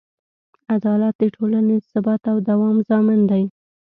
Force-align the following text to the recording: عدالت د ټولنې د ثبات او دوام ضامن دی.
عدالت 0.75 1.13
د 1.21 1.23
ټولنې 1.35 1.75
د 1.79 1.83
ثبات 1.91 2.21
او 2.31 2.37
دوام 2.49 2.75
ضامن 2.89 3.19
دی. 3.31 3.43